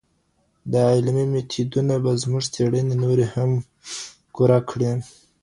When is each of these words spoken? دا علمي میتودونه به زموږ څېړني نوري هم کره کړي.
دا 0.71 0.81
علمي 0.95 1.25
میتودونه 1.33 1.95
به 2.03 2.11
زموږ 2.23 2.43
څېړني 2.53 2.95
نوري 3.03 3.27
هم 3.33 3.51
کره 4.35 4.59
کړي. 4.69 4.91